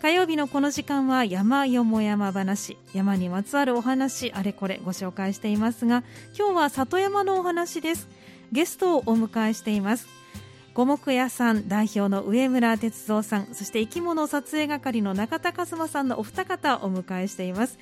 [0.00, 2.78] 火曜日のこの時間は山よも山話。
[2.94, 6.04] 山にまつわるお話あれこれご紹介していますが
[6.36, 8.08] 今日は里山のお話です。
[8.50, 10.08] ゲストをお迎えしています。
[10.72, 17.76] 五目屋さん代表の上村哲三さんそして生き物撮影係の中田和馬さんのお二方をお迎えしています、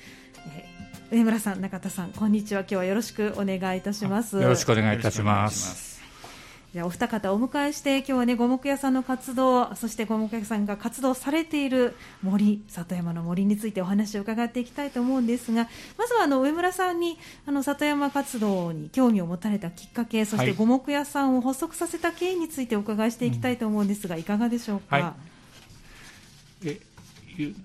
[0.47, 2.61] えー、上村さん中田さんこんにちは。
[2.61, 4.35] 今日はよろしくお願いいたします。
[4.35, 5.88] よろしくお願いいたします。
[6.71, 24.95] じゃお二方お迎えして今日はね五目屋さんの活動そして五目屋さんが活動されている森里山の森についてお話を伺っていきたいと思うんですがまずはあの上村さんにあの里山活動に興味を持たれたきっかけそして五目屋さんを発足させた経緯についてお伺いしていきたいと思うんですが、いかがでしょうか？
[24.95, 25.15] は
[26.63, 26.79] い、え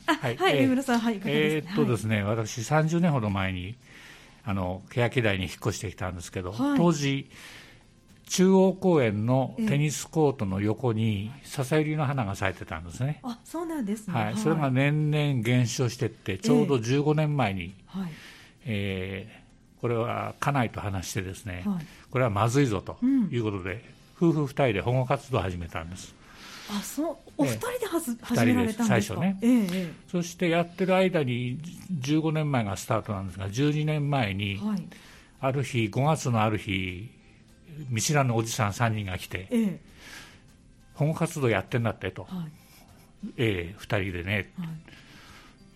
[0.06, 3.76] はい、はい、上村さん、はい、えー、っとですね、はい、私、30年ほど前に、
[4.44, 7.28] あの欅台に引っ越してきたんですけど、はい、当時、
[8.26, 13.20] 中央公園のテニスコートの横に笹百合の花が咲いてたんですね。
[13.22, 18.10] あそうなんですね、はい、それが年々減少していって、ちょうど15年前に、えー、はい。
[18.66, 22.96] えー、これは家内と話してですね、はい、これはまずいぞと
[23.30, 23.84] いうことで、
[24.20, 26.14] うん、夫婦2人で保護活動を始めたんです。
[26.70, 27.16] あそう。
[27.36, 29.14] お二人ではず、えー、始められたんですか？
[29.16, 31.58] 最初ね、えー、そしてやってる間に
[32.00, 34.82] 15年前がスタートなんですが12年前に、はい、
[35.40, 37.10] ある日5月のある日
[37.88, 39.80] 見知らぬおじさん3人が来て、ええ、
[40.94, 42.46] 保護活動やってんだってと、は
[43.26, 44.68] い、ええ、2人でね、はい、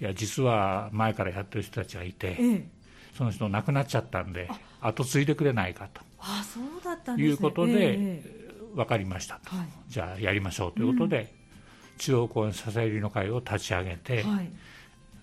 [0.03, 2.69] いや実は前からやってる人たちがいて、え、
[3.17, 6.01] その人亡くなっちゃったんで後継いでくれないかと。
[6.21, 8.23] あそうだったんです、ね、いうことで、
[8.75, 9.41] 分かりました。
[9.45, 14.51] と、はい、じゃあやりましょうということで、うん、中央公園笹入りの会を立ち上げて、はい、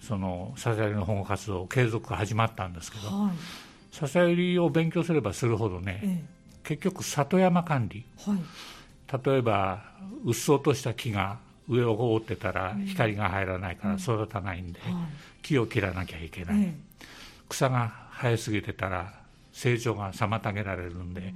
[0.02, 3.34] その笹入りの保護活動継続が始まったんですけど、はい、
[3.92, 6.26] 笹入りを勉強すればするほどね、
[6.66, 9.84] 結局里山管理、はい、例えば
[10.26, 11.38] うっそうとした木が
[11.70, 15.08] 上を覆ってたら光が入らないから育たないんで、うんはい、
[15.42, 16.74] 木を切らなきゃいけない、
[17.50, 19.14] 草が生えすぎてたら
[19.54, 21.34] 成長が妨げられるんで、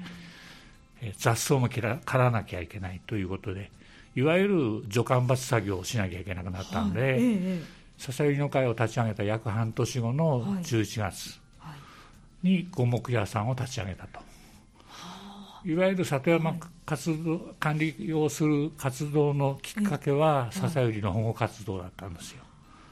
[1.04, 3.72] うん、雑草も切ら刈らなきゃいけないということで
[4.16, 7.20] いわゆる除間伐作業をしなきゃいけなくなったんで、はい。
[7.20, 7.62] え
[8.00, 11.38] 笹百合の会を立ち上げた約半年後の11月
[12.42, 14.29] に五目屋さんを立ち上げたと。
[15.66, 16.56] いわゆる里山
[16.86, 22.44] 活動、はい、管理をする活動のきっかけは、笹百合の保護活動だったんですよ。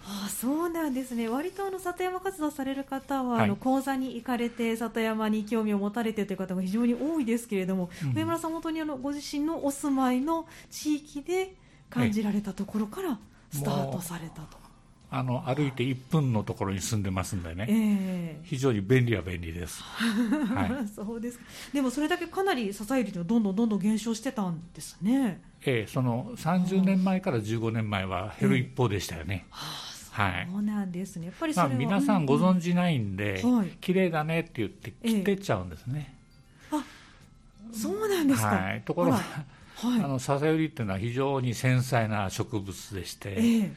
[0.10, 1.28] あそうなんですね。
[1.28, 11.56] 割とあの里山活動される方は、はい、あの講座に行かれて里山に興味を持たれてという方が非常に多いですけれども、うん、上村さん、本当にあのご自身のお住まいの地域で
[11.90, 13.20] 感じられたところから
[13.52, 14.67] スタートされたと。
[15.10, 19.82] あの歩いて1分のところに住んでますんでね、えー、非常に便利は便利です、
[20.54, 21.40] はい、そうです
[21.74, 29.46] でもそれだけかなり支えるとどんどんどんどん減少してたんですね、ええ、その30年前から15年前は減る一方でしたよね。
[30.12, 31.28] はい、そうなんですね。
[31.28, 33.58] やっぱりまあ、皆さんご存じないんで、うん。
[33.58, 36.16] はい、綺麗だねって言って切ってっちゃうんですね。
[36.72, 36.84] えー、あ、
[37.72, 38.48] そうなんですか。
[38.48, 43.74] はい、ところが、はい、あの笹よりっていうのは非常に繊細な植物でして、えー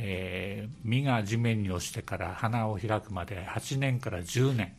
[0.00, 4.72] えー、実が地面に落ちてから花を開くまで8年から10年。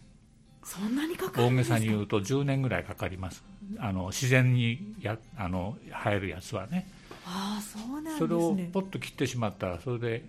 [0.63, 3.44] そんなにかかる大げさに言うと10年ぐらいかかります。
[3.78, 6.88] あの自然にやあの生えるやつはね。
[7.25, 10.25] あそうなん、ね、それをポッと切ってしまったらそれで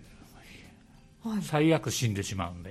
[1.42, 2.70] 最悪死んでしまうんで、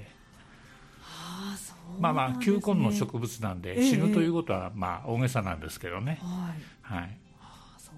[1.01, 7.17] はあそう、ね、まあまあ球根の植物なんで、死ぬということはまあ大げさなんですけどね、はい、はい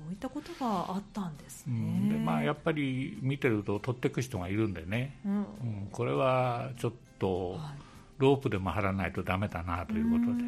[0.01, 5.45] そういったことがあったんですね、うん、でまあ、やっぱり見てると取っていく人がいるんでね、うん、うん、
[5.91, 7.59] これはちょっと
[8.17, 10.43] ロープでも張らないとだめだなということで、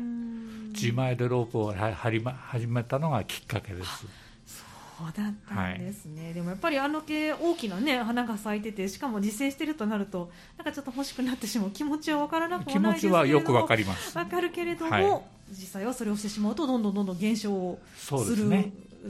[0.74, 4.06] 自前でロープを張り、ま、始めたのがきっかけです。
[4.46, 14.16] そうだったんですね、はい、でもやっぱりあの系大きなね花が咲いててしかも自生してるとなるとなんかちょっと欲しくなってしまう気持ちは分からなくもないで気持ちはよくわかります。
[14.16, 18.46] わかるけれども、はい、実際はそれをしてしまうとどんどんどんどん減少する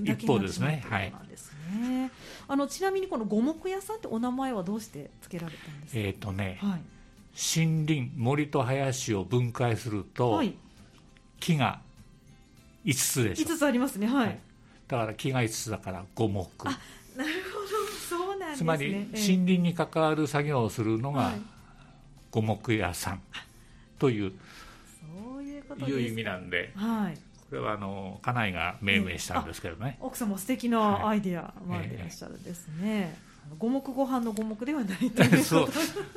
[0.04, 0.84] 一方ですね。
[0.90, 1.14] はい。
[2.48, 6.00] あのちなみにこの五目屋さんってお名前はどうして付けられたんですか？
[6.00, 6.82] えっ、ー、とね、はい、
[7.58, 10.56] 森林森と林を分解すると、はい、
[11.40, 11.80] 木が
[12.84, 13.46] 五つでしょ。
[13.48, 14.08] 五つありますね。
[14.08, 14.28] はい。
[14.28, 14.40] はい、
[14.88, 16.48] だから木が五つだから五目。
[16.60, 16.80] あ、
[17.16, 17.68] なるほど
[18.28, 18.58] そうなんですね。
[18.58, 21.34] つまり森林に関わる作業をするのが
[22.32, 23.22] 五目屋さん
[24.00, 24.34] という。
[25.24, 26.72] そういうこという意味なんで。
[26.76, 27.18] はい。
[27.54, 35.70] これはあの家内が命名したんですけどね、奥様素敵なアイディアまでいらっしゃるんですね、えー、五目ご飯の五目ではないと そ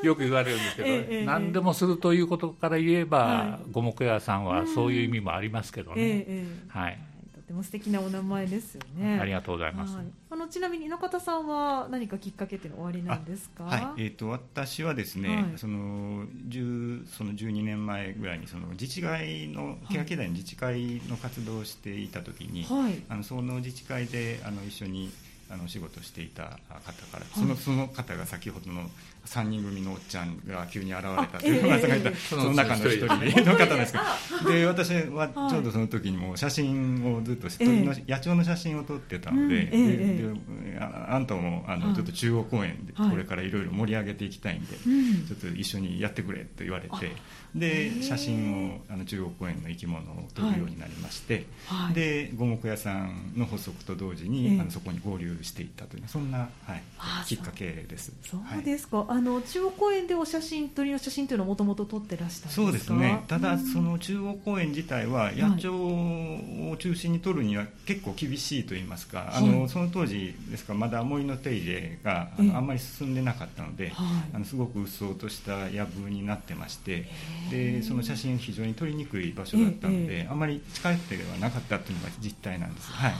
[0.02, 6.98] うよく言われるんですけど、 えー、何でもするということから言えば、はい、五目屋さんはそういう意味もありますけどね、はい、
[7.46, 9.20] とても素敵なお名前ですよね。
[9.20, 9.94] ありがとうございます。
[9.94, 13.64] はい、あのちなみに野方さんは何かきっかけっていうのはおありなんですか？
[13.64, 25.12] はい、えっ、ー、と私はですね、はい、その十その12年前ぐらいにその自治会の欅台の自治会の活動をしていた時に、はい、あのその自治会であの一緒に
[25.48, 28.90] あのお仕事していた方から、そのその方が先ほどの
[29.26, 33.06] 3人組のおっちゃんが急に現れたという噂がいた、その中の一人。
[33.44, 33.98] の方ですけ
[34.44, 34.50] ど。
[34.50, 40.34] で私はちょうどその時にも写真をずっと鳥の野鳥の写真を撮ってたので,、で
[40.80, 47.12] あんたもあのちょっと中央公園でこれからいろいろ盛り上げていきたいんで、ちょっと一緒にやってくれと言われて
[47.54, 51.46] で写真をあの中央公園の生き物を撮るようになりまして、
[51.94, 56.82] で五目屋さんの発足と同時に、あのそこに合流していったというそんな、はい、
[57.26, 58.12] きっかけです。
[58.22, 63.24] そうですか、あの中央公園でお写真鳥の写真というのをもともと撮ってらしたそうですね。
[63.28, 73.90] ただ、その中央公園自体は野鳥を中心に撮るには結構厳しいと言いますか、あのその当時ですからまだ森の手入れがあのあんまり進んでなかったので、
[74.34, 77.06] あのすごくうっそうとした藪になってまして
[77.50, 82.90] でその写真非常に撮りにくい場所だったので、あんまり近寄ってはなかったというのが実態なんです。
[82.90, 83.14] はい。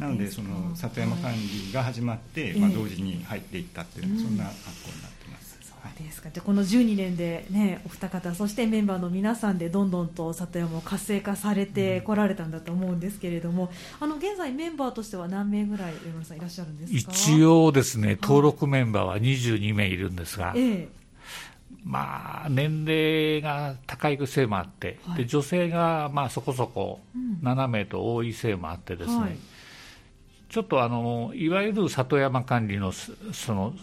[0.00, 5.15] なのでその里山管理が始まって、まあ、同時に入っていったっていう、そんな格好になって
[5.98, 6.30] ですか？
[6.30, 17.12] じゃこの12年で、ね、お二方そしてメンバーの皆さんでどんどんと里山を活性化されてこられたんだと思うんですけれども、あの現在メンバーとしては何名ぐらい上村さんいらっしゃるんですか？
[17.12, 20.88] 一応ですね登録メンバーは22名いるんですが、ええ、
[21.84, 27.00] まあ、年齢が高いせいもあって、はい、で女性がまあそこそこ
[27.42, 29.36] 7名と多いせいもあってですね、はい
[30.48, 33.74] ちょっとあのいわゆる里山管理のその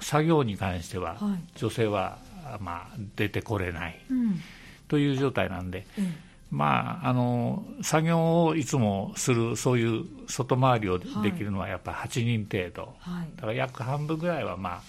[0.00, 2.18] 作業に関しては、はい、女性は、
[2.60, 4.40] まあ、出てこれない、うん、
[4.88, 6.14] という状態なんで、うん、
[6.50, 14.82] まあ、あの作業をいつもするそういう外回りをできるのはやっぱり8人程度、はい、だから約半分ぐらいはまあ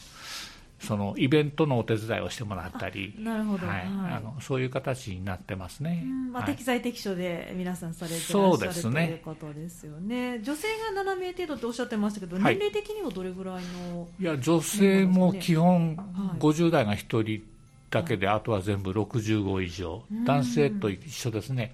[0.79, 6.03] そのイベントのお手伝いをしてもらったり、なるほど、はい、あのそういう形になってますね。
[6.31, 10.39] まあ、適材適所で皆さんされてらっしゃる、ね、ということですよね。
[10.43, 15.95] 女性が7名程度っておっしゃってましたけど、年齢的にはどれぐらいの、いや女性も基本
[16.39, 17.43] 50代が1人
[17.89, 21.73] だけで、あとは全部65以上、男性と一緒ですね。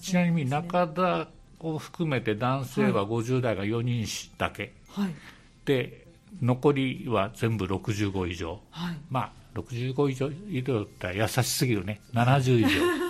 [0.00, 1.28] ちなみに中田
[1.60, 4.06] を含めて男性は50代が4人
[4.38, 5.14] だけ、はい、
[5.64, 6.05] で
[6.42, 12.00] 残りは全部65以上、はい、まあ65以上以上って優しすぎるね。
[12.12, 12.68] 70以上。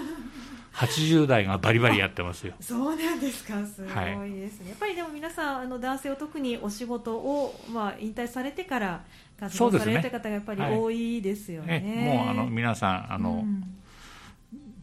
[0.76, 2.52] 80代がバリバリやってますよ。
[2.60, 3.54] そうなんですか。
[3.66, 9.02] すごいですね、はい、やっぱりでも皆さんあの男性を特にお仕事を、まあ、引退されてから
[9.40, 13.76] 活動される方がやっぱり多いですよね、ねはい、もうあの皆さんあの、うん。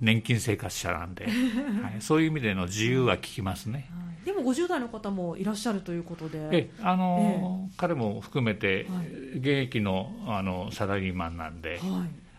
[0.04, 1.26] 年金生活者なんで、
[1.82, 3.90] はい、そういう意味での自由は聞きますね。
[4.26, 8.88] でも50代の方もいらっしゃるということで、えあの、え彼も含めて、
[9.36, 11.80] 現役のあのサラリーマンなんで、はい、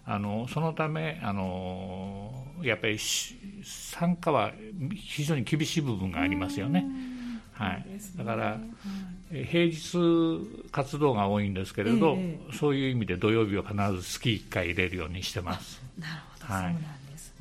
[0.07, 2.33] あのそのためあの、
[2.63, 2.99] やっぱり
[3.63, 4.53] 参加は
[4.95, 6.87] 非常に厳しい部分がありますよね。
[7.53, 7.87] はい、
[8.17, 8.59] だから、
[9.31, 15.81] 平日活動が多いんですけれど、えそういう意味で土曜日は必ず月1回入れるようにしてます。
[15.99, 16.77] なるほど、はい、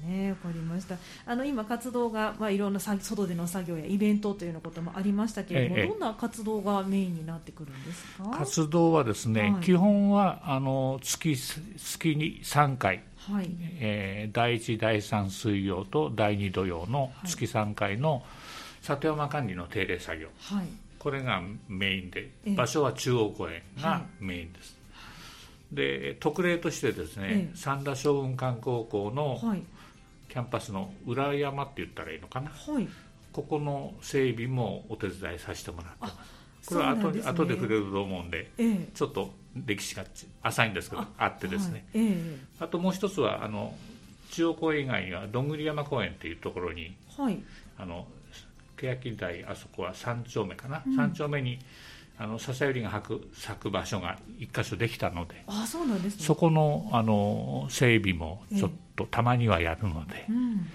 [0.08, 0.98] ね、わかりました。
[1.26, 8.30] あの今活動がまあいろんな外での作業やイベントというようなこともありましたけれども、ええ、どんな活動がメインになってくるんですか？
[8.38, 13.50] 活動はですね、はい、基本はあの月月に3回、はい。
[13.80, 18.24] えー、第1第3水曜と第2土曜の月3回の
[18.82, 20.68] 里山管理の定例作業、はい、
[21.00, 24.78] これがメインで、場所は中央公園がメインです。
[25.72, 29.40] で特例としてですね、三田将軍館高校の
[30.34, 32.88] キャンパスの裏山って言ったらいいのかな、はい、
[33.32, 35.98] ここの整備もお手伝いさせてもらって。
[36.02, 40.06] ますこれは後で,、ね、後で触れると思うんで、ええ、ちょっと歴史が
[40.42, 42.06] 浅いんですけどあってですね、はい。
[42.06, 43.76] え、あともう一つはあの
[44.32, 47.38] 中央公園以外にはどんぐり山公園っていうところに、はい、
[47.78, 48.08] あの
[48.78, 51.60] 欅台あそこは3丁目かな、うん、3丁目に
[52.18, 60.68] あの笹百合が咲く咲く場所が一箇所できたのであそうなんです、ね、そこのあの整備もちょっとたまにはやるので、えうん、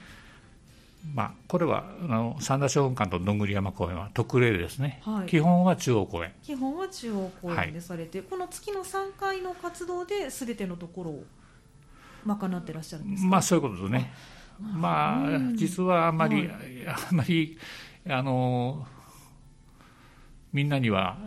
[1.15, 6.33] まあ、これはあの三田将軍館とどんぐり山公園は特例ですね、はい、基本は中央公園。
[6.43, 11.25] 基本は中央公園でされて、はい、この月の3回の活動で全てのところを
[12.27, 14.13] 賄ってらっしゃるんですまあそういうことですね。
[14.61, 16.49] まあ、実はあんまり、はい、
[16.87, 17.57] あんまり
[18.09, 18.87] あの
[20.53, 21.19] みんなには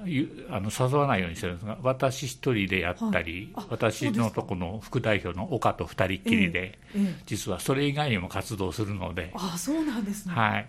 [0.50, 9.32] あの誘わないようにしてるんですが私一人でやったり、はい、私のとこの副代表の岡と二人っきりで、えええ、実はそれ以外にも活動するので。
[9.36, 10.68] あそうなんですね、はい、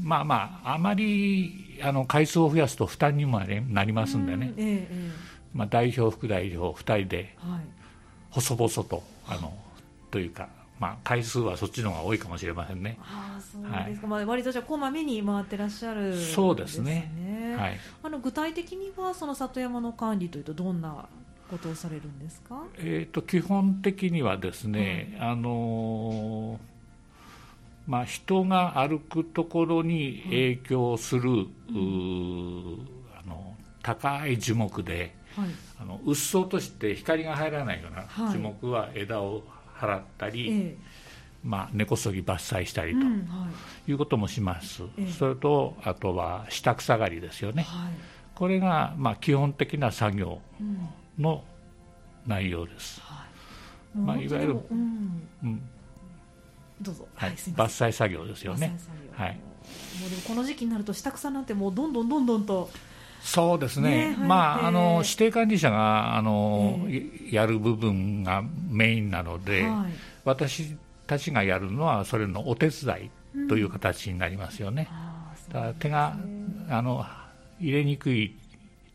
[0.00, 5.10] まあまあ、あまりあの回数を増やすと負担にもなりますんでね、ええ
[5.54, 7.36] まあ、代表、副代表2人で、
[8.30, 9.54] 細々と、あの
[10.10, 12.98] というか、まあ、回数はそっちの方が多いかもしれませんね。
[13.02, 17.10] あそうですか、はい、まあ、割とじゃこまめに回ってらっしゃる、ね、そうですね、
[17.56, 21.06] はい、あの具体的にはその里山の管理というとどんな
[21.50, 26.76] ことをされるんですか、えーと、基本的にはですね、はい、あのー
[27.86, 35.48] まあ、人が歩くところに影響する、うん、あの高い樹木で、はい、
[35.80, 39.44] あのうっそうとして光が入らないような樹木は枝を
[39.78, 40.74] 払ったり、はい、
[41.46, 43.06] まあ、根こそぎ伐採したりと
[43.90, 43.92] い。
[43.94, 47.66] うこともします、うんはい、それとあとは下草刈りですよね、
[48.34, 50.40] これがまあ基本的な作業
[51.18, 51.44] の
[52.26, 53.00] 内容です。
[53.94, 55.28] まあ、いわゆる、うん。
[55.42, 55.62] うん。
[56.82, 58.76] どうぞ、はい、伐採作業ですよね。
[59.12, 59.38] はい。
[60.00, 62.70] もうでもこの時期になると下草なんてもうどんどんどんどんと。
[63.22, 69.92] そうですね、ねまあ、あの指定管理者があの、えー、やる部分がメインなので、はい、
[70.24, 73.10] 私たちがやるのはそれのお手伝
[73.44, 74.88] いという形になりますよね。
[75.48, 76.16] うん、だから手が
[76.68, 77.04] あの
[77.60, 78.36] 入れにくい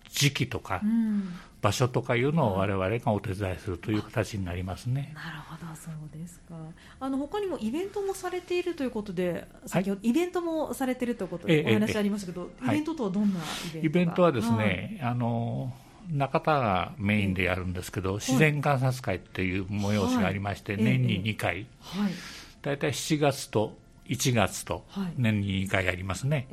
[0.10, 5.14] 時期とか、うん、場所とかいうのを我々がお手伝いするという形になりますね。
[5.16, 6.56] なるほど、そうですか。
[7.00, 15.74] あの他にもイベントもされているということで、先ほど、はい、イベントもされているということでお話ありましたけど、イベントとはどんなイベントイベントはですね、はい、あの
[16.10, 21.66] 中田がメインでやるんですけど、自然観察会っていう催しがありまして、年に2回、
[22.62, 23.78] 大体7月と
[24.08, 24.86] 1月と
[25.18, 26.48] 年に2回ありますね。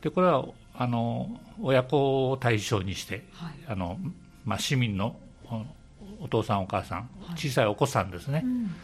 [0.00, 3.24] でこれはあの親子を対象にして、
[3.66, 3.98] あの
[4.44, 5.16] まあ、市民の
[6.20, 8.74] お父さんお母さん、小さいお子さんですね、うん、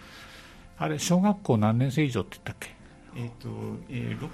[0.78, 2.81] あれ小学校何年生以上って言ったっけ？
[3.14, 3.48] えーと
[3.88, 4.28] えー、6, 6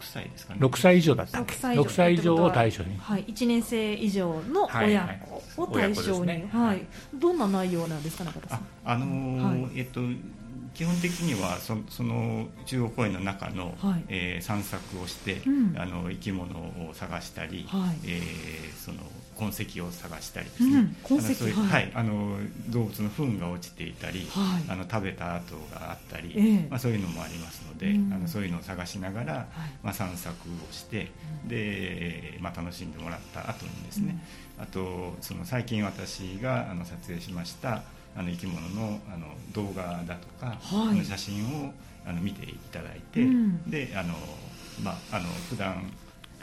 [0.00, 0.60] 歳ですかね。
[0.60, 2.36] 6歳以上だったっけ 6, 歳以上。
[2.36, 5.20] を対象に、はい、1年生以上の親
[5.54, 8.58] 子を対象に、はい、ねはい、どんな内容なんですか中田さん？
[8.58, 10.00] あ、あのーはい、えっ、と
[10.74, 18.98] 基本的にはそその中央公園の中の、はい、えー、散策をして、うん、あの生き物を探したり、はい、えー、その
[19.38, 22.38] 痕跡を探したりですね、うん、痕跡はい、あの
[22.68, 29.46] 動物の糞が落ちていたり、はい、あの食べた跡があったり、えー、まあ、そういうのもありますので、うん、あのそういうのを探しながら、はい、
[29.82, 31.10] まあ、散策をして、
[31.46, 34.22] で、まあ、楽しんでもらった後にですね、
[34.58, 37.82] あとその最近私があの撮影しました
[38.16, 41.72] あの生き物のあの動画だとか、はい、あの写真を
[42.06, 44.14] あの見ていただいて、うん、であの
[44.82, 45.92] まああの普段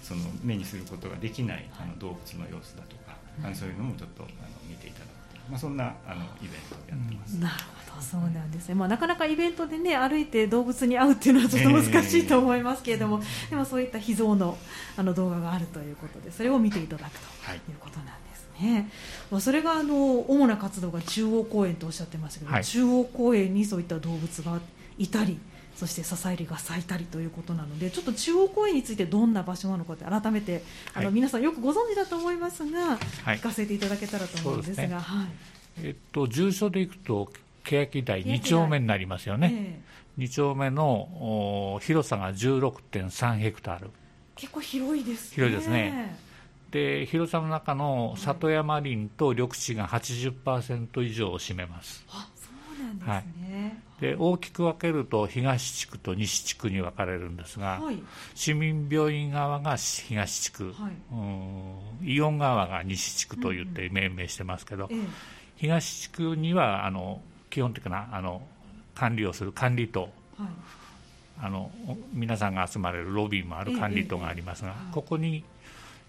[0.04, 4.30] その目にすることができないあの動物の様子だとか、あのそういうのもちょっとあの
[4.70, 5.24] 見ていただく。
[5.50, 7.54] まあ、そんなあのイベントをやってます、なる
[7.90, 14.58] ほどそうなんですね、まあ、なかなかイベントで、ね、歩いて動物に会うっていうのはちょっと難しいと思いますけれども、えー、でもそういった秘蔵の
[14.96, 18.90] あの動画があるということでそれを見ていただくということなんですね、
[19.30, 24.60] まあ、それがあの主な活動が中央公園とおっしゃってましたけど、はい、中央公園にそういった動物が
[24.98, 25.40] いたり
[25.76, 30.64] そして笹入りが咲いたりということなのでちょっと中央公園についてどんな場所なのかって改めて、
[30.94, 35.02] あの皆さんよくご存知だと思いますが、聞かせていただけたらと思うんですが。
[35.02, 35.28] はい。
[35.82, 37.32] えっと、住所でいくと
[37.64, 38.24] 欅台。
[38.24, 39.82] 2丁目になりますよね、
[40.18, 43.90] えー、2丁目の広さが16.3ヘクタール。
[44.36, 45.36] 結構広いですね。
[45.36, 46.34] 広いですね。
[46.74, 52.33] で広さの中の里山林と緑地が80%以上を占めます、あそう
[52.84, 53.08] なんです
[53.50, 58.02] ね、はい、で大きく分けると東地区と西地区に分かれるんですが、はい、
[58.36, 60.90] 市民病院側が東地区、は
[62.02, 65.08] い、イオン側が西地区といって命名してますけど、うんうんええ。
[65.58, 68.42] 東地区にはあの基本的なあの
[68.96, 70.12] 管理をする管理棟、はい、
[71.42, 71.72] あの
[72.14, 74.94] 皆さんが集まれるロビーもある管理棟がありますが、ええ。
[74.94, 75.44] ここに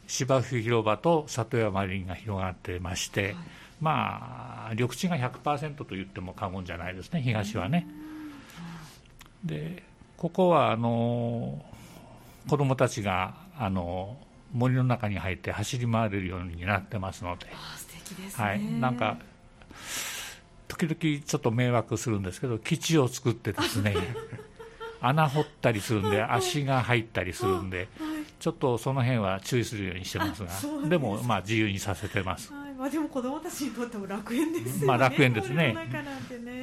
[0.07, 3.35] 芝生広場と里山林が広がってまして、はい、
[3.81, 7.23] まあ緑地が100%と言っても過言じゃないですね。
[7.23, 7.87] 東はね。
[9.45, 9.83] で
[10.16, 11.62] ここはあの
[12.49, 14.16] 子どもたちがあの
[14.52, 17.47] 森の中に入って走り回れるようになってますので。
[18.35, 19.19] はい、なんか
[20.69, 23.95] 時々ちょっと迷惑するんですけど基地を作ってですね
[25.00, 27.88] 穴掘ったりするんで足が入ったりするんで
[28.40, 34.87] ちょっとその辺は注意するようにしてますがでもまあ自由にさせてます、はいまあ、でも子どもたちにとっても楽園ですね。
[34.87, 35.75] まあ楽園ですね。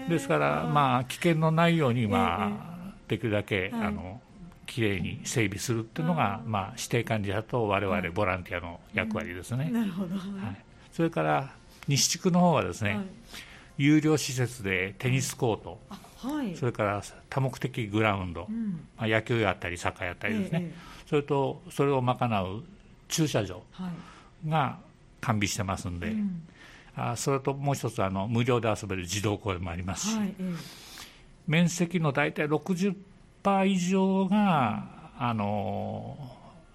[0.10, 2.52] ですからまあ危険のないようにま
[2.90, 4.22] あできるだけあの
[4.66, 10.64] きれいに整備するっていうのがまあ指定管理者と我々ボランティアの役割ですね、なるほど、はい、
[10.94, 11.52] それから
[11.88, 13.06] 西地区の方はですね、はい、
[13.78, 20.74] 有料施設でテニスコート、はい、それから多目的グラウンド、うん、まあ、野球やったりサッカーやったりですね、ええ、
[21.10, 22.64] それとそれを賄う
[23.10, 23.64] 駐車場
[24.48, 24.80] が
[25.22, 26.44] 完備してますんで、はいうん、
[26.96, 30.54] あそれともう一つあの無料で遊べる児童公園もありますし、はいえ、
[31.48, 32.96] 面積の大体60%
[33.68, 34.86] 以上が
[35.18, 36.18] あの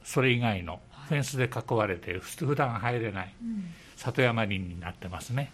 [0.05, 3.35] それ以外のフェンスで囲われて普段入れない
[3.97, 5.53] 里山林になってますね。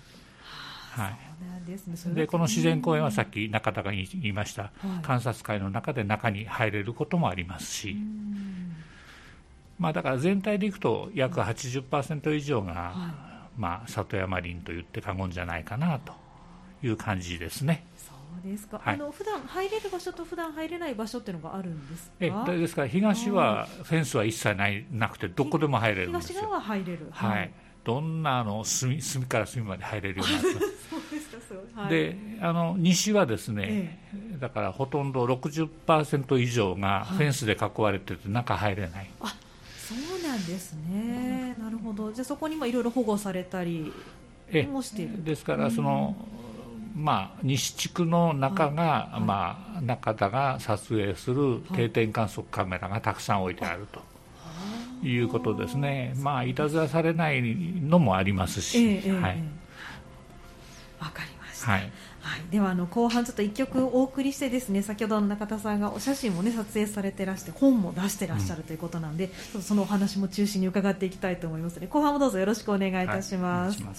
[0.93, 4.69] はい、でこの自然公園はさっき中田が言いました、は
[5.01, 7.97] い、観察会の中で中に入れることもありますし、
[9.79, 12.93] まあ、だから全体でいくと約80%以上が、は
[13.57, 16.13] い、まあ、里山林と言って過言じゃないかなと
[16.83, 17.87] いう感じですね。
[17.97, 18.13] そ
[18.47, 18.81] うですか。
[18.83, 22.13] はい、あの普段入れる場所と普段入れない場所っていうのがあるんですか？
[22.21, 26.41] えですから東はフェンスは一切ないなくてどこでも入れるんですよ。
[26.41, 27.09] 東側は入れる。
[27.11, 27.53] はい。
[27.85, 30.83] どんなあの隅隅から隅まで入れるようにな って。
[31.75, 33.99] はい、であの西はですね、え
[34.37, 39.11] え、だからほとんど60%以上がフェンスで囲われてて中入れない。
[39.21, 39.39] あそう
[40.33, 43.93] なんですね、なるほど、じゃあそこにもいろいろ保護されたり
[44.71, 45.23] もしている。
[45.23, 46.17] ですからその、
[46.97, 54.01] まあ、西地区の中が、はい、まあ、中田が撮影する定点観測カメラがたくさん置いてあると。
[55.05, 59.43] いうことですね、まあ、いたずらされないのもありますし、えー、はい、
[61.01, 61.81] わかりました、はい、
[62.21, 73.83] はい、ではあの後半ちょっと1曲お送りしてですね先ほどの中田さんがお写真もね撮影されてらして本も出してらっしゃるということなんで、うん、そのお話も中心に伺っていきたいと思いますので後半もどうぞよろしくお願いいたします。
[73.83, 73.95] はい、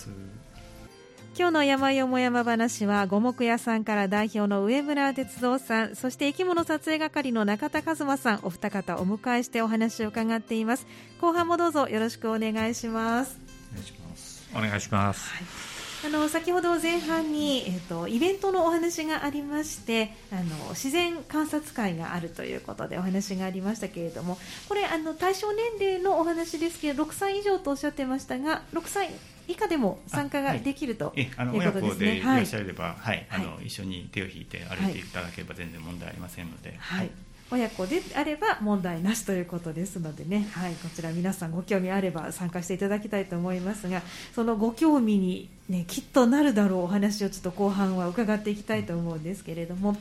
[1.38, 10.86] 今日の山よも山話は五目屋さんから代表の上村哲三さんそして生き物撮影係の中田和馬さんお二方お迎えしてお話を伺っています。
[11.22, 13.40] 後半もどうぞよろしくお願いします。
[13.72, 14.50] お願いします。
[14.56, 15.73] お願いします、はい
[16.06, 29.12] あの先ほど前半に、えーと、イベントのお話がありましてあの自然観察会があるということでお話がありましたけれどもこれあの対象年齢のお話ですけど6歳以上とおっしゃってましたが6歳
[29.48, 36.76] 以下でも参加ができると、はい、あの親子でいらっしゃれば、はい、はい、あの一緒に手を引いて歩いていただければ全然問題ありませんので。
[36.78, 37.10] はい
[37.52, 44.02] 親子であれば問題なしということですのでね、はい、こちら皆さんご興味あれば参加していただきたいと思いますが
[44.34, 49.96] そのご興味にね、きっとなるだろうお話をちょっと後半は伺っていきたいと思うんですけれども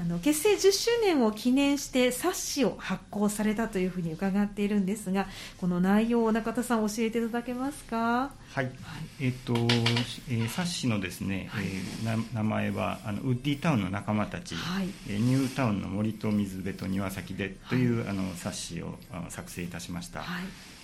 [0.00, 5.26] あの結成10周年を記念して冊子を発行されたというふうに伺っているんですが
[5.58, 8.30] この内容を中田さん教えていただけますか？
[8.52, 8.72] はい、はい、
[9.20, 18.94] えっ、と、えー、冊子のですね、はい、えー、名前はあのウッディタウンの仲間たち、はい、えニュータウンの森と水辺と庭先でという、あの冊子を
[19.28, 20.24] 作成いたしました、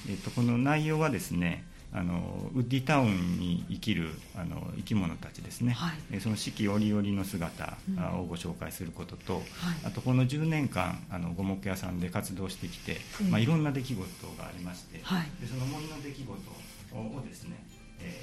[0.08, 7.78] えっ、とこの内容はですねあのウッディタウンに生きるあの生き物たちですね、はい、その四季折々の姿
[8.18, 9.42] をご紹介することと、うん
[9.84, 12.98] あとこの10年間あの五目屋さんで活動してきて、
[13.30, 14.02] まあ、いろんな出来事
[14.36, 17.64] がありまして、はい、でその森の出来事をですね、
[18.00, 18.20] え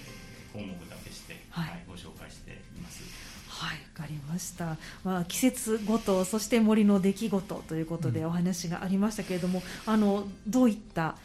[0.54, 3.04] ー、項目だけして、はい、ご紹介しています。
[3.48, 4.78] はい、わかりました。
[5.04, 11.16] まあ季節ごとそして森の出来事ということでお話がありましたけれども、うん、あのどういった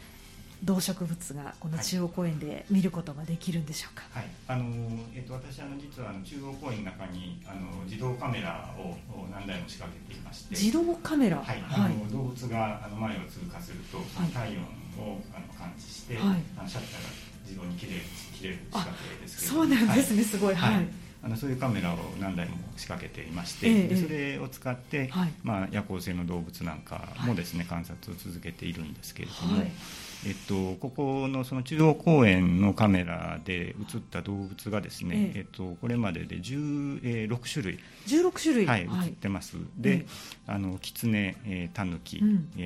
[0.63, 4.03] 動植物がこの中央公園で見ることができるんでしょうか？
[4.11, 4.65] はい、あの
[5.15, 8.95] えっと私あの実は中央公園の中にあの自動カメラを
[9.31, 13.99] 何台も仕掛けていまして、自動カメラ、はい、あの、動物があの前を通過すると
[14.33, 14.63] 体温
[15.03, 16.25] をあの感知して、はい、
[16.57, 17.09] あのシャッターが
[17.45, 18.01] 自動に切れる
[18.33, 20.55] 切れる仕掛けですけど、そうなんですね、すごい。
[20.55, 20.87] はい。
[21.21, 29.61] あのそういうカメラを何台も仕掛けていまして、えでそれを使って、はい、まあ、夜行性の動物なんかもですね、観察を続けているんですけれども、
[30.25, 35.41] えっと、ここのその中央公園のカメラで映った動物がですね、ええ。
[35.41, 37.79] っと、これまでで16種類。
[38.07, 40.05] 16種類、はい、映ってます、で、
[40.45, 42.21] あのキツネ、えタヌキ、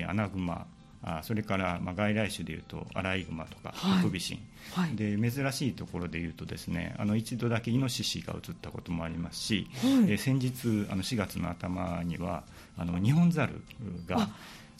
[0.08, 0.66] アナグマ
[1.06, 4.38] あそれからまあ外来種でいうとアライグマとかハクビシン、
[4.72, 12.42] はい、で珍しいところでいうとですねあの一度だけイノシシが映ったこともありますし、はい、え先日あの4月の頭には
[12.78, 13.60] あのニホンザル
[14.06, 14.30] が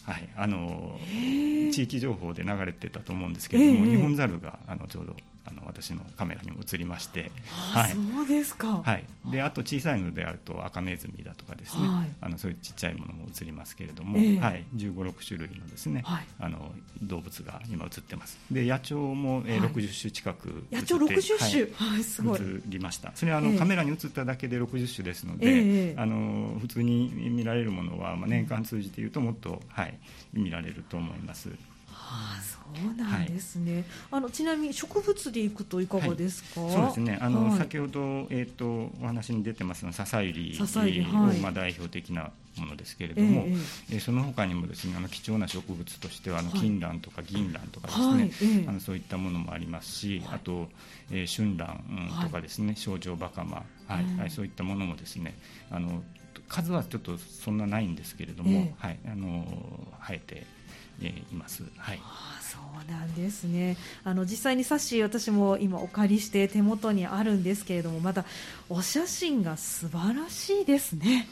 [0.05, 0.99] はい、あの
[1.71, 18.37] 地域情報で流れてたと思うんですけれども、ニホンザルがあのちょうどあの私のカメラにも映りまして、はい、そうですか、はい、であと小さいのであるとアカネズミだとかですね、はい、あのそういうちっちゃいものも映りますけれども、えー、はい、1 5 6種類のですね、はい、あの動物が今映ってます。
[18.51, 22.39] で野鳥も、えー、60種近く野鳥60種、はい、すごい。
[22.41, 23.11] 映りました。
[23.15, 29.97] それはあの、えー、カメラに映っただけで60種ですので、えー、あの普通に見られるものは、まあ、年間通じていうともっと、はい、
[30.33, 31.49] 見られると思います。
[32.07, 32.55] あそ
[32.91, 37.17] うなんですね、はい、あのちなみに植物でいくといかがですか、はい、そうですね。
[37.21, 43.57] あの、はい、先ほど、えーと、お話に出てますの笹ゆりを、まあ、代表的なものですけれども、えー、
[43.93, 47.93] えー、その他にもですねあの貴重な植物としてはあの金蘭とか銀蘭とかで
[48.31, 50.69] すね、あのそういったものもありますし、あと、
[51.11, 51.83] えー、春蘭
[52.23, 55.35] とかですね、はい、バカマ、はいはい、そういったものもですね
[55.71, 56.03] あの
[56.47, 59.45] 数はちょっとそんなないんですけれども、はいあの
[60.01, 60.45] 生えて
[61.01, 61.63] えいます。
[61.77, 61.99] はい。
[62.03, 63.77] あそうなんですね。
[64.03, 68.25] あの実際に冊子私も今お借りして手元にあるんですけれども、まだ
[68.69, 71.27] お写真が素晴らしいですね。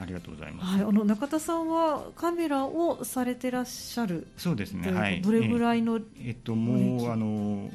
[0.00, 0.72] ありがとうございます。
[0.72, 4.26] はい、あの中田さんはカメラをされてらっしゃる。
[4.36, 4.90] そうですね。
[4.90, 5.22] はい。
[5.22, 7.70] どれぐらいの、えっともうあの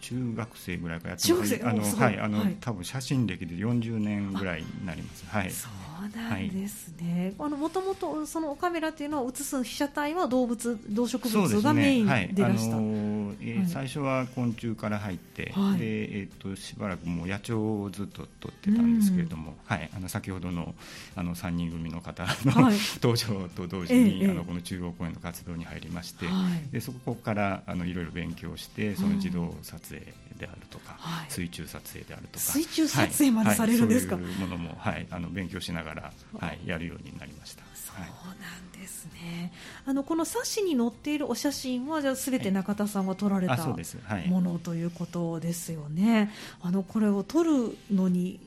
[0.00, 1.60] 中学生ぐらいからやってます。
[1.64, 5.26] あのはいあの、はい、多分写真歴で40年ぐらいになります。
[5.26, 5.50] はい。
[5.50, 7.34] そうなんですね。
[7.38, 12.76] あのもともとそのカメラっていうのは映す被写体は動物動植物がメインでらした。
[12.76, 20.74] ねはい、えー、最初は昆虫から入って、はい、でえっ、ー、としばらくもう野鳥をずっと撮ってたんですけれども、はい、あの先ほどの
[21.16, 26.26] あの三人組の方の、はい、 登場と同時に、えー、あのこの中央公園の活動に入りまして、
[26.72, 30.96] でそこからあのいろいろ勉強してその自動撮影であるとか、
[31.28, 32.44] 水中撮影であるとか。
[32.44, 35.06] 水中撮影までされるんですか、そういうものもはい。
[35.10, 36.60] あの勉強しながらはい。
[36.64, 37.62] やるようになりました。
[37.74, 39.52] そうなんですね。
[39.84, 46.30] あのこの冊子に載っているお写真はじゃすべて中田さんが撮られたものということですよね。
[46.62, 48.40] あのこれを撮るのに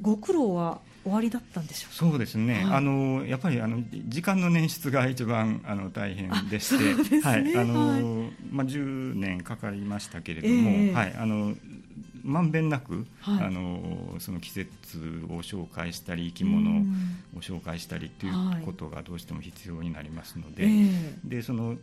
[0.00, 7.56] ご苦労は終わりだったんでしょうそうですね、はい、あのやっぱりあの時間の捻出が一番あの大変でして、ね、はい。
[7.56, 8.02] あの、はい、
[8.50, 11.54] まあ、10年かかりましたけれども、えー、はい、あの
[12.24, 14.68] まんべんなく、はい、あのその季節
[15.28, 16.70] を紹介したり生き物
[17.36, 18.32] を紹介したりという
[18.64, 20.72] ことがどうしても必要になりますのではい、
[21.24, 21.76] でその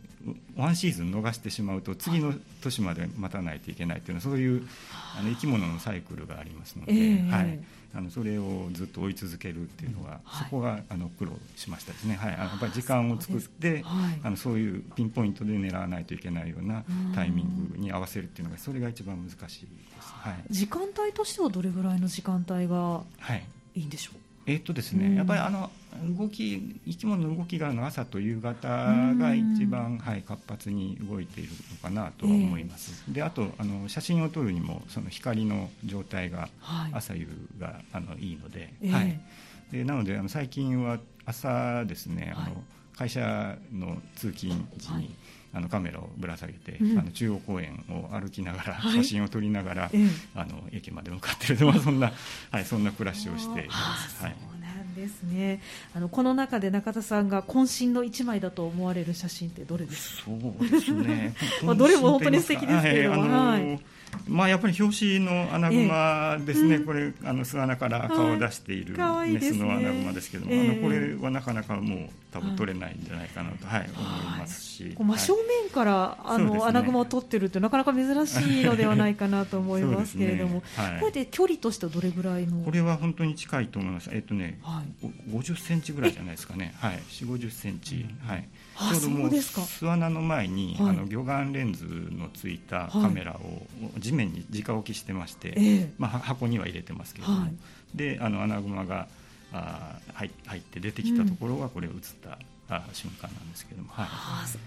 [0.56, 4.66] ワンシーズン逃してしまうと次の年まで待たないといけないというのはそういう
[5.18, 6.92] あの生き物のサイクルがありますので。
[6.92, 7.60] えー、はい
[7.94, 23.02] あのそれをずっと追い続けるっていうのが、はい、そこがあの苦労しましたですね、はい、やっぱり時間を作って、はい、あのそういうピンポイントで狙わないといけないようなタイミングに合わせるっていうのがそれが一番難しいです、はい、時間帯としてはどれぐらいの時間帯が
[23.74, 23.80] い。
[23.80, 25.70] いんでしょう、えー、っとですね、やっぱりあの
[26.16, 36.48] 動き生き物の動きがの朝と夕方が一番、はい、活発に動いているのかなとは思います、えー、であとあの写真を撮るにもその光の状態が
[36.92, 37.26] 朝夕
[37.58, 39.20] が、あのいいので,、はい、
[39.72, 42.62] でなのであの最近は朝ですねあの、
[42.96, 45.14] 会社の通勤時に、
[45.52, 49.90] あのカメラをぶら下げて、うん、あの中央公園を歩きながら、はい、写真を撮りながら、
[50.34, 52.12] あの駅まで向かっている、まあ、そんな、
[52.50, 54.22] はい、そんな暮らしをしています。
[54.22, 54.59] はい
[54.94, 55.60] ですね。
[55.94, 60.24] あのこの中で中田さんが渾身の一枚だと思われる写真ってどれですか？
[60.24, 60.32] そ
[60.66, 61.34] うですね。
[61.64, 63.80] まあどれも本当に素敵ですけれども、はい、はい
[64.28, 80.62] まあ、やっぱり表紙のアナグマですね、えー、これあの巣穴から顔を出しているメスのアナグマですけども、はいね、あのこれはなかなかもう多分取れないんじゃないかなと、はい、思いますし、真正面からあの、ね、アナグマを取ってるってなかなか珍しいのではないかなと思いますけれども、 ね。
[80.76, 82.64] はい、これで距離としてはどれぐらいの？
[82.64, 88.48] これは本当に近いと思います、えっとね、はい、50センチぐらいじゃないですかね、はい、4 50センチ、はい
[88.80, 93.66] ちょうどもう巣穴の前に、はい、あの魚眼レンズのついたカメラを
[93.98, 97.52] 地面に直置きしてまして、はい、まあ、箱には入れてますけども、はい、
[97.94, 99.06] であの穴熊が
[99.52, 102.38] あ入入って出てきたところがこれ映った
[102.70, 104.06] た瞬間なんですけども、はい、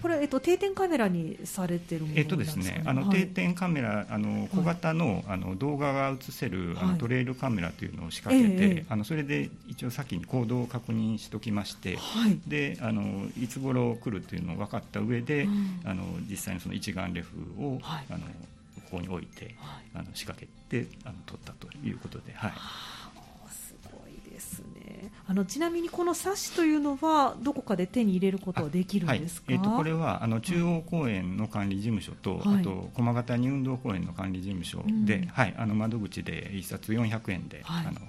[0.02, 11.98] これ、えっと、定点カメラにされてるもの、ね、えっとですね、あの、定点カメラ、あの小型の,、あの動画が映せる、あのトレイルカメラというのを仕掛けて、あのそれで一応先に行動を確認しておきまして、
[12.46, 15.48] であのいつ頃来るというのを分かった上で、
[15.84, 18.18] あの実際にその一眼レフを、あの
[18.90, 19.54] ここに置いて、
[19.94, 22.34] あの仕掛けてあの撮ったということで。
[22.34, 22.52] はい
[25.26, 38.00] あのちなみにこの冊子というのはどこかで手に入れることはできるんですか、はい、えーと、これはあの中央公園の管理事務所と、はい、あと駒形に運動公園の管理事務所で、うん、はい、あの窓口で1冊400円で、はい、あの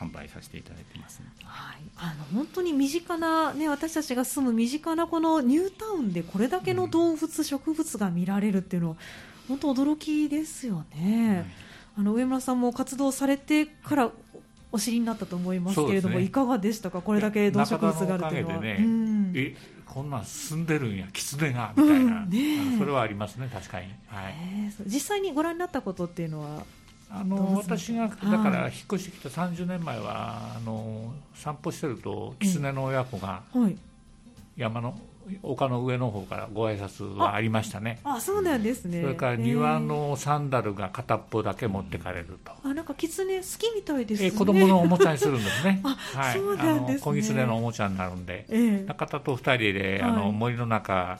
[0.00, 8.96] 販売させていただいてます、ね、はい、あの本当に身近な、ね、私たちが住む身近なこのニュータウンでこれだけの動物、うん、植物が見られるっていうのは
[9.46, 11.50] 本当驚きですよね。
[11.98, 14.12] あの上村さんも活動されてから
[14.70, 18.60] お知りになったと思いますけれども、ね、いかがでしたか、これだけ動植物があるというのは。
[18.60, 24.34] ね、うん、えこんなん住んでるんや、狐がみたいな、うんね、それはありますね、確かに、はい、
[24.86, 26.64] 実際にご覧になったことっていうのは
[27.10, 33.42] あの私がだから引っ越してきた30年前はあの散歩してると狐の親子が
[34.56, 34.98] 山の
[35.42, 38.00] 丘の上の方からご挨拶はありましたね。
[38.04, 39.02] あそうなんですね。
[39.02, 45.80] それから庭のサンダルが片っぽだけ持ってかれると、あなんか狐好きみたいですね、え子供のおもちゃにするんですね。
[46.14, 47.00] はい、そうなんですね。
[47.00, 51.18] 小狐のおもちゃになるんで、えー、片と二人であの、森の中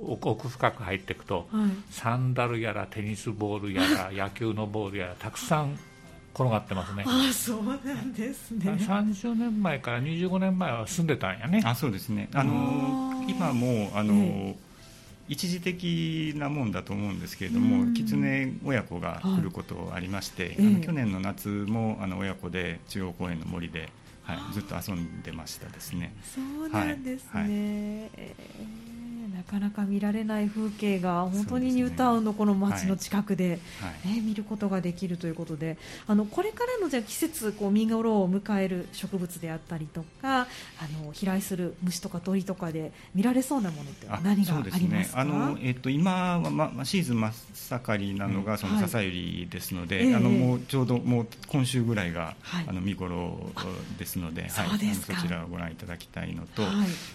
[0.00, 5.78] 奥深く入っていくと、はい、サンダルやらテニスボールやら野球のボールやらたくさん
[6.38, 7.04] 転がってますね。
[7.04, 8.70] あそうなんですね。
[8.78, 11.62] 30年前から25年前は住んでたんやね。
[11.64, 12.28] あそうですね。
[12.32, 14.68] あの今もあの、ええ。
[15.28, 23.90] 一時的なもんだと思うんですけれども、狐親子が来ることありまして、はい、あの去年の夏もあの親子で中央公園の森で、
[24.22, 26.14] はい、ずっと遊んでましたですね。
[26.34, 27.42] そうなんですね、はい。
[27.42, 27.48] は
[28.94, 28.97] い
[29.38, 33.60] なかなか見られない風景が本当にニュータウンのこの街の近くで、
[34.04, 35.78] ね、ね見ることができるということで。
[36.08, 40.46] あのこれからのじゃ季節こう見頃を迎える植物であったりとかあ
[41.04, 47.32] の飛来する虫とか鳥とかで見られそうなものって何がありますか、ね、あのえっと、今は、ま、シーズン真っ
[47.68, 49.12] 盛りなのがその笹百
[49.46, 53.38] 合ですので、はい、あのもうちょうどもう今週ぐらいが、はい、あの見頃
[53.98, 54.50] ですので、はい、
[54.94, 56.62] そちらをご覧いただきたいのと、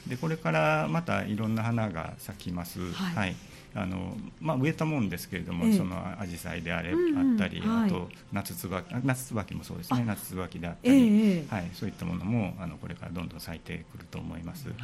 [0.07, 2.79] でこれからまたいろんな花が咲きます。
[2.93, 3.35] はい、はい。
[3.75, 10.03] あのまあ、植えたもんですけれども、ええ、そのアジサイであれ、うんうん、あったり、あと夏つば夏椿もそうですね。
[10.05, 14.67] 夏椿であったり、え、はい、そういったものもあのこれからどんどん咲いてくると思います。
[14.67, 14.77] はい、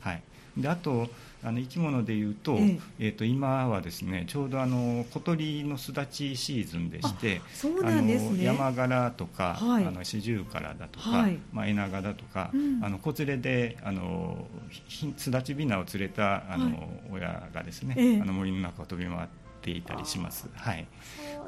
[0.00, 0.22] はい
[0.56, 1.08] であと
[1.44, 2.80] あの生き物でいうと,、ええ。
[2.98, 14.46] えー、と今はですねちょうどあの小鳥の巣立ちシーズンでしてそうなんです、ね、山柄とか、はい、あの四十からだとか、はい、まあ、エナガだとか、うん、あの子連れであの
[14.88, 16.74] 巣立ちビナを連れたあの、はい、
[17.12, 19.28] 親がですね、え、あの森の中を飛び回っ
[19.62, 20.48] ていたりします。
[20.54, 20.86] はい。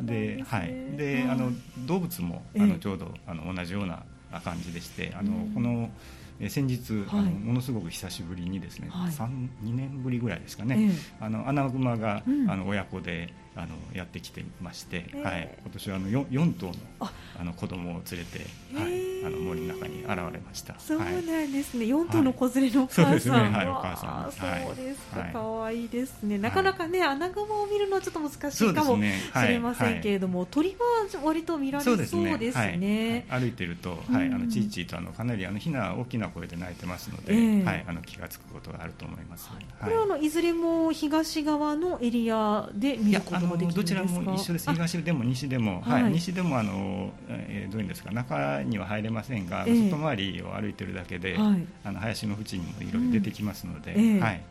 [0.02, 0.96] で、はい。
[0.96, 1.50] で、あの
[1.86, 4.02] 動物もあのちょうどあの同じような
[4.44, 5.90] 感じでして、あのこの
[6.40, 10.76] え先日、はい、あのものすごく久しぶりにですね、はい、2年ぶりぐらいですかね、
[11.20, 17.12] えー、あのアナグマが、うん、あの親子であのやってきてまして、えー、はい、今年はあの 4, 4頭のあ。
[17.48, 18.38] の子供を連れて、
[18.74, 20.74] はい、あの森の中に現れました。
[20.78, 21.86] そうなんですね。
[21.86, 24.66] 4頭の子連れのお母さん、はい、お母さん。
[24.66, 26.38] そうですか、可愛いですね。
[26.38, 29.02] なかなかね、アナグマを見るのはちょっと難しいかもし
[29.48, 30.76] れませんけれども、鳥は
[31.24, 33.26] 割と見られそうですね。
[33.28, 39.48] 歩いてると、はい、あのチーチーとあのかなりあのヒナ大きな声で鳴いてますので、はい、あの気が付くことがあると思います。
[39.80, 43.82] これはあのいずれも東側のエリアで見ることができるんですか。
[43.82, 44.70] どちらも一緒です。
[44.70, 51.36] 東でも西でも、はい、西でもあの、えー、どういうんですか、中には入れませんが、外回りを歩いてるだけで、
[51.84, 54.42] あの林の縁にもいろいろ出てきますので、はい。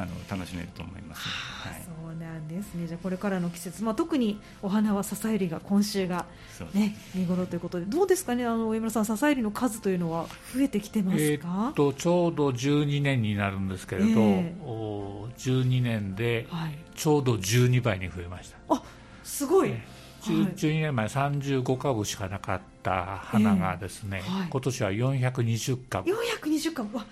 [0.00, 2.86] あの楽しめると思います、はい、そうなんですね。
[2.86, 6.24] じゃこれからの季節、まあ、特にお花は笹百合が今週が、
[6.72, 8.46] ね、見頃ということでどうですかね？
[8.46, 16.46] あの上村さん笹百合の数というのは増えてきてますか、えー、とちょうど12年になるんですけれど、えー、お12年で
[16.94, 18.82] ちょうど12倍に増えました、はい、あ
[19.22, 19.74] すごい、
[20.20, 26.10] 12年前35株しかなかった花がですね、えーはい、今年は420株。
[26.10, 26.96] 420株。
[26.96, 27.04] わ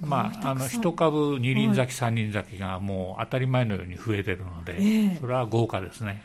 [0.00, 6.22] まあ、あの一株二輪咲き、三輪咲きがもう当たり前のように増えてるので、えー、それは豪華ですね。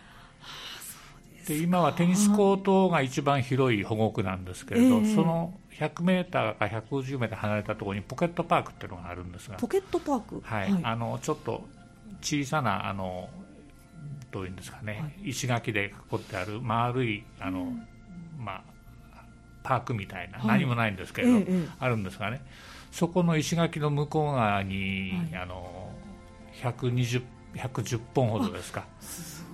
[1.48, 9.58] で今はテニスコートが一番広い保護区なんですけれど、えー、その100メーターか150メーター離れたところにポケットパークっていうのがあるんですが。
[9.58, 10.42] ポケットパーク？
[10.44, 11.64] はい、はい、あのちょっと
[12.22, 13.30] 小さなあの
[14.32, 17.88] どういうんですかね、はい、石垣で囲ってある丸いあの、うん、
[18.38, 18.64] まあ
[19.64, 22.42] パークみたいな、はい、何もないんですけれど、えー、あるんですがね
[22.92, 25.92] そこの石垣の向こう側に、はい、あの
[26.62, 27.22] 120
[27.56, 28.86] 110本ほどですか。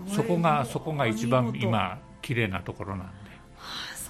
[0.08, 3.22] そこがそこが一番今綺麗なところなんで。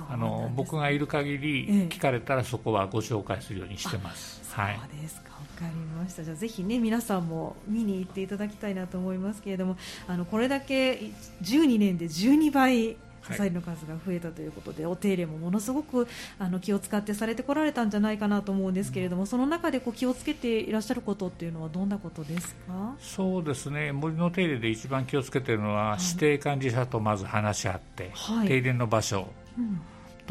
[0.09, 4.41] あの僕がいる限り聞かれたらそこはご紹介するようにしてます。
[4.51, 5.30] はい、そうですか。
[5.61, 6.23] わかりました。
[6.23, 10.99] じゃあぜひね皆さんも見に行っていただきたいなと思いますけれども、あのこれだけ
[11.43, 16.07] 12年で12倍火災の数が増えたということで、はい、お手入れもものすごく
[16.39, 22.95] あの気を使ってされてこられたんじゃないかなと思うんですけれども、うん、その中でこう気をつけていらっしゃることっていうのはどんなことですか？
[22.99, 23.91] そうですね。
[23.91, 29.79] 森の手入れで一番気をつけているのは、はい、指定管理者とまず話し合って、はい、手入れの場所、うん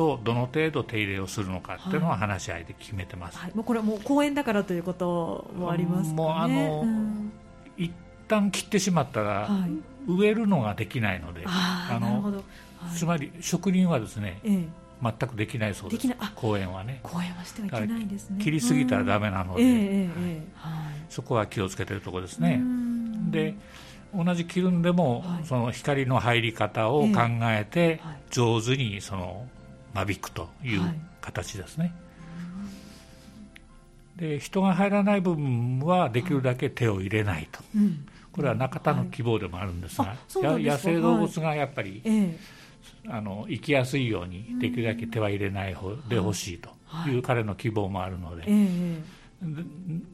[0.01, 7.33] とどの程度手入れをするのかっていうのは話し合いで決めてます、はい、もうこれはもう公園だからということもありますか、ね、もうあの、うん、
[7.77, 7.93] 一
[8.27, 9.51] 旦切ってしまったら、
[10.09, 12.43] 植えるのができないのであの
[12.97, 14.65] つまり植林はですね、ええ、
[15.03, 16.09] 全くできないそうです。
[16.35, 17.01] 公園はね。
[17.03, 18.43] 公園はしてはいけないですね。
[18.43, 20.09] 切りすぎたらだめなので、え
[21.11, 22.63] そこは気をつけてるところですね。
[23.31, 23.55] で
[24.15, 29.47] 同じ切るんでも、はい、その光の入り方を考えて、上手にその
[29.95, 30.81] 間引くという
[31.21, 31.95] 形ですね、
[34.17, 37.89] で人が入らない部分はできるだけ手を入れないと、はい、
[38.33, 46.71] これは中田の希望でもあるんですが、はい、野生動物がやっぱり、はい、あの生きやすいようにできるだけ手は入れない方でほしいと
[47.09, 48.45] いう彼の希望もあるので。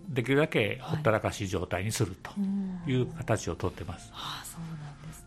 [0.09, 2.31] できるだけほったらかし状態にすると
[2.89, 2.95] い。
[3.03, 4.13] う形をとってます。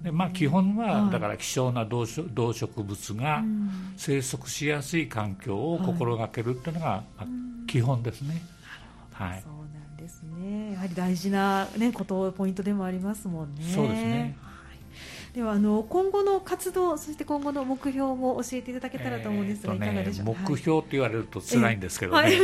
[0.02, 3.44] でまあ、基本は、だから希少な動動植物が
[3.98, 7.26] 生息しやすい環境を心がけるっていうのが、まあ、
[7.68, 8.42] 基本ですね。
[9.12, 10.72] はい、そうなんですね。
[10.72, 13.64] やはり大事なねことポイントでもありますもんね。
[13.76, 14.38] そうですね。
[15.34, 20.26] ではあの今後の活動そして今後の目標も教えていただけたらと思うんですが、えーね、いかがでしょう？
[20.28, 22.38] 目標って言われると辛いんですけどね、はい、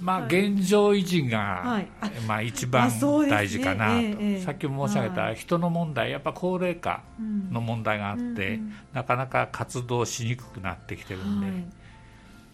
[0.00, 1.88] まあ現状維持が、はい、
[2.26, 2.90] まあ一番
[3.28, 7.02] 大事かなと、ねえー、さっきも申し上げた人の問題やっぱ高齢化
[7.50, 8.60] の問題があって、
[8.92, 11.46] なかなか活動しにくくなってきてるんで。
[11.46, 11.64] はい。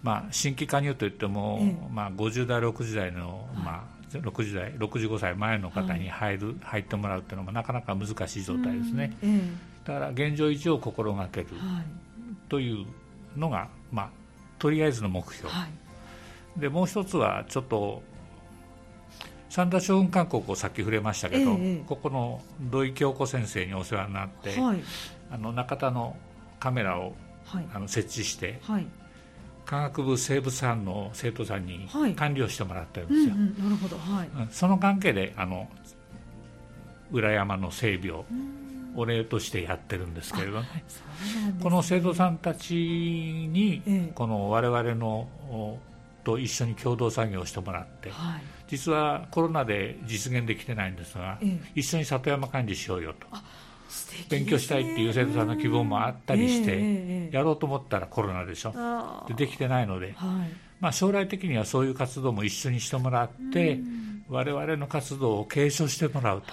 [0.02, 9.40] まあ、新規加入といっても、ええ、まあ、50代、60代の、まあ、60代65歳前の方に入る、はい、入ってもらうというのもなかなか難しい状態ですね、ええ、
[9.84, 11.46] だから現状維持を心がける
[12.48, 12.86] という
[13.36, 14.10] のが、まあ、
[14.58, 15.66] とりあえずの目標、は
[16.56, 18.02] い、でもう一つはちょっと
[19.48, 24.80] 三田将軍韓国をさっき触れましたけど、え、ここの土井京子先生にお世話になって、はい、
[25.32, 26.16] あの中田の
[26.60, 27.14] カメラを、
[27.74, 28.60] あの設置して、
[29.70, 35.68] 科学部生物班の生徒さんに管理をしてもらってるんですよ、うんうん、なるほど、はい、その関係であの
[37.12, 38.24] 裏山の整備を
[38.96, 40.84] お礼としてやってるんですけれどね、ね。
[41.62, 45.28] この生徒さんたちに、ええ、この我々の
[46.24, 53.28] と一緒に共同作業をしてもらって、はい、実はコロナで実現できてないんですが、え、一緒に里山管理しようよと。
[54.28, 58.72] 勉強したいっていう生徒さんの希望もあったりして、やろうと思ったらコロナでしょ。
[59.28, 60.14] でできてないので、
[60.80, 63.80] まあ、将来的にはそういう活動も一緒にしてもらって
[64.28, 66.48] 我々の活動を継承してもらうと。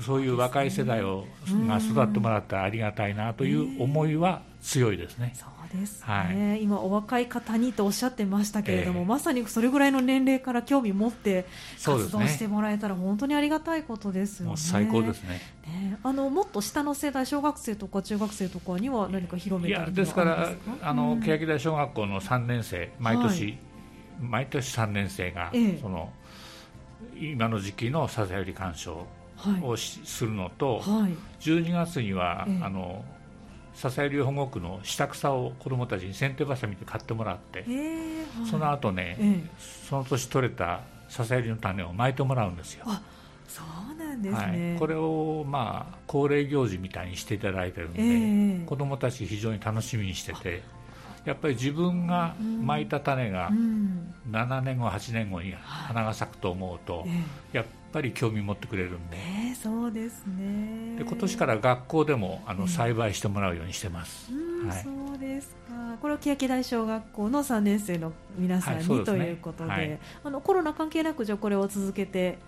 [0.00, 1.26] そういう若い世代を
[1.66, 5.34] が育ってもらったらありがたいなという思いは強いですね。
[5.72, 6.00] です。
[6.00, 11.46] ね、はい、今、お若い方にとおっしゃってましたけれども、えー、まさにそれぐらいの年齢から興味を持って
[11.84, 14.56] 活動してもらえたら、本当にありがたいことですよね。
[14.56, 15.40] 最高ですね。
[15.66, 15.98] ね。
[16.02, 20.24] あのもっと下の世代、小学生とか中学生とかには何か広めたりですか？
[20.24, 20.50] ら
[20.82, 23.58] あの、うん、欅台小学校の3年生、毎年、はい、
[24.20, 26.12] 毎年3年生が、えー、その
[27.18, 29.06] 今の時期のささより鑑賞
[29.62, 33.04] をし、はい、するのと、はい、12月には、えー、あの
[33.74, 37.64] 笹入保護区の下草を子どもたちに剪定ばさみで買ってもらって、
[38.50, 39.48] その後ね、
[39.88, 42.86] その年取れた笹入の種を巻いてもらうんですよ。
[43.50, 50.62] そうなんですね、はい、これをまあ恒例行事みたいにしていただいてるんで、えー、子どもたち非常に楽しみにしてて
[51.24, 53.50] やっぱり自分が巻いた種が
[54.30, 57.06] 7年後8年後に花が咲くと思うと、
[57.52, 60.96] やっぱり興味持ってくれるんで、えー、そうですね。
[60.98, 64.30] で今年から学校でもあの栽培してもらうようにしてます、
[64.66, 65.96] はい、そうですか。
[66.00, 72.38] これは欅台小学校の3年生の皆さんに、はいね、ということで、はい、あのコロナ関係なくじゃこれを続けて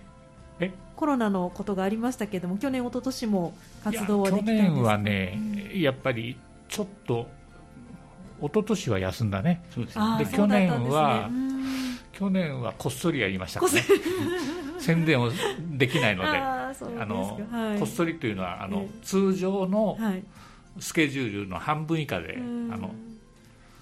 [0.96, 5.38] コロナのことがありましたけれども去年、一昨年も活動はできたんです去年はね、
[5.72, 6.36] うん、やっぱり
[6.68, 7.26] ちょっと
[8.40, 9.62] 一昨年は休んだね。
[10.18, 11.30] で、去年は、
[12.22, 13.68] 去年はこっそりやりましたね。
[14.78, 15.30] 宣伝を
[15.72, 16.28] できないので。
[16.28, 16.72] あ
[17.06, 19.98] の、はい、こっそりというのはあの、通常の
[20.78, 22.40] スケジュールの半分以下で、あ
[22.76, 22.94] の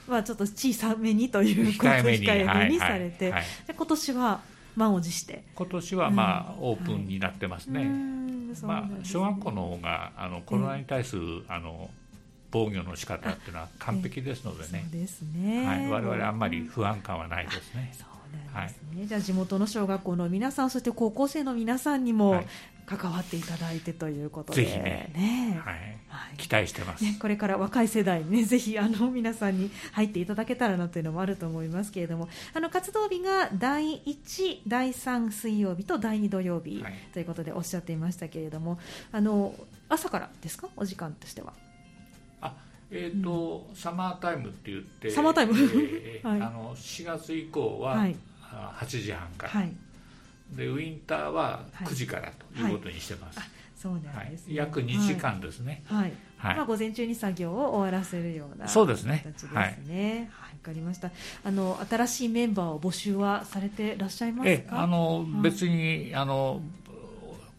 [0.08, 4.40] まあ、ちょっと小さめにということ控えめにされて、はいで今年は
[4.76, 5.44] 満を持して。
[5.54, 7.84] 今年はまあ、オープンになってますね、
[8.62, 11.90] まあ、小学校の方があのコロナに対する、あの
[12.50, 15.66] 防御の仕方っていうのは完璧ですのでね、そうですね。
[15.66, 17.92] はい、我々あんまり不安感はないですね。
[18.54, 22.42] なんですね、はい、じゃあ地元の小学校の皆さんそして高校生の皆さんにも
[22.86, 25.74] 関わっていただいてということで、ぜひね、ね、はい、
[26.08, 32.28] はい、期待してます、ね、これから若い世代にね ぜひあの皆さんに入っていただけたらなというのもあると思いますけれども。
[32.52, 38.78] あの活動日が第1、第3水曜日と第2土曜日ということでおっしゃっていましたけれども、
[39.12, 39.54] あの
[39.88, 40.68] 朝からですか？
[40.76, 41.69] お時間としては。
[42.90, 47.96] えーと、うん、サマータイムって言ってサマータイム、えー はい、あの4月以降は
[48.40, 49.72] 8時半から、はい、
[50.52, 55.82] でウィンターは9時からということにしてます、はい、そうなんです、ね、約2時間ですね。
[55.86, 56.56] はい、はい。
[56.56, 59.22] まあ、午前中に作業を終わらせるようなそうですね。
[59.24, 59.54] 形ですね。
[59.54, 61.10] はい、はい分かりました。
[61.42, 64.82] あの新しいメンバーを募集はされてらっしゃいますか？
[64.82, 66.60] あの、別にあの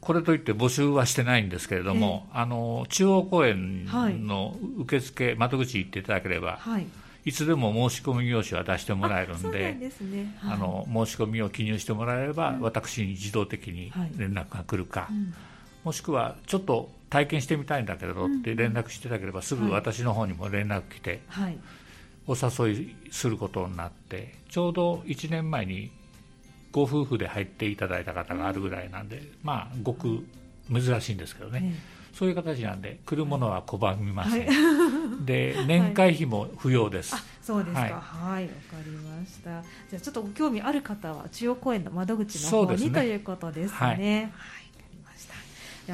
[0.01, 3.85] これといって募集はしてないんですけれども、えー、あの中央公園
[4.27, 6.87] の受付、窓口行っていただければ、はい、
[7.23, 9.77] いつでも申し込み用紙は出してもらえるんで、
[10.43, 15.07] あの申し込みを記入してもらえれば、私に自動的に連絡が来るか、
[15.83, 21.21] もしくはちょっと体験してみたいんだけどって連絡していただければ、すぐ私の方にも連絡来て、
[22.25, 25.91] お誘いすることになって、ちょうど1年前に
[26.71, 30.25] ご夫婦で入っていただいた方があるぐらいなんで、まあ、ごく
[30.71, 31.75] 珍しいんですけどね。
[32.13, 34.53] そういう形なんで来るものは拒みません、は
[35.23, 37.79] い、 で年会費も不要です、はい、そうですか。
[37.79, 37.91] はい。
[37.91, 38.53] わ、はい、か
[38.85, 39.63] りました。
[39.89, 44.31] じゃあちょっとご興味ある方は中央公園の窓口の方に、ね、ということですね。
[44.35, 44.60] はい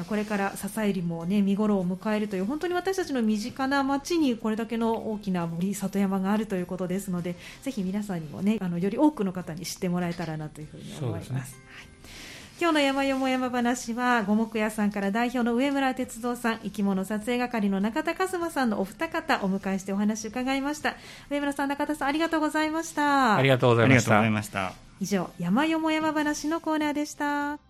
[0.08, 11.56] これから笹入りも、ね、見頃を迎えるという本当に私たちの身近な町にこれだけの大きな森里山があるということですのでぜひ皆さんにも、ね、あのより多くの方に知ってもらえたらなというふうに思います。
[12.60, 20.96] 今日の山よも山話は五目屋さんから代表の上村哲三さん生き物撮影係の中田和馬さんのお二方お迎えしてお話を伺いました。
[21.30, 23.36] 上村さん中田さんありがとうございました。
[23.36, 23.88] ありがとうござい
[24.30, 24.72] ました。
[25.00, 27.60] 以上山よも山話のコーナーでした